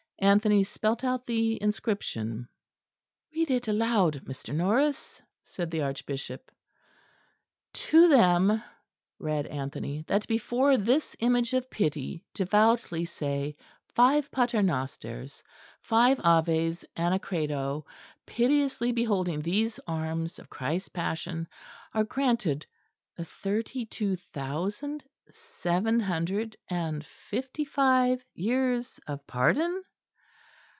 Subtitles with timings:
[0.23, 2.47] Anthony spelt out the inscription.
[3.33, 4.53] "Read it aloud, Mr.
[4.53, 6.51] Norris," said the Archbishop.
[7.73, 8.63] "'To them,'"
[9.17, 15.41] read Anthony, "'that before this image of pity devoutly say five paternosters,
[15.81, 17.83] five aves and a credo,
[18.27, 21.47] piteously beholding these arms of Christ's Passion,
[21.95, 22.67] are granted
[23.19, 29.83] thirty two thousand seven hundred and fifty five years of pardon.'"